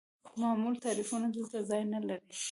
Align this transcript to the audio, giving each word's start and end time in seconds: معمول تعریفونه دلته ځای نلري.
معمول 0.41 0.75
تعریفونه 0.85 1.27
دلته 1.35 1.57
ځای 1.69 1.83
نلري. 1.93 2.17